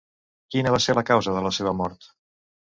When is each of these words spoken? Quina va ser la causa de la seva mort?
Quina 0.55 0.71
va 0.75 0.79
ser 0.85 0.95
la 0.99 1.03
causa 1.09 1.35
de 1.35 1.45
la 1.49 1.53
seva 1.59 1.75
mort? 1.83 2.09